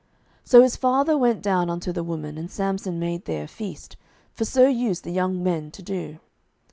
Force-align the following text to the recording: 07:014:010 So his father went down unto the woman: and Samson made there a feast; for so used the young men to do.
07:014:010 0.41 0.41
So 0.49 0.61
his 0.63 0.75
father 0.77 1.15
went 1.15 1.41
down 1.43 1.69
unto 1.69 1.91
the 1.91 2.03
woman: 2.03 2.35
and 2.39 2.49
Samson 2.49 2.97
made 2.97 3.25
there 3.25 3.43
a 3.43 3.47
feast; 3.47 3.97
for 4.33 4.45
so 4.45 4.67
used 4.67 5.03
the 5.03 5.11
young 5.11 5.43
men 5.43 5.69
to 5.69 5.83
do. 5.83 6.17